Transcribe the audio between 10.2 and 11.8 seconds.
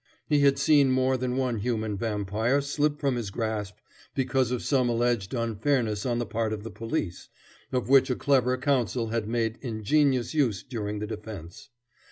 use during the defense.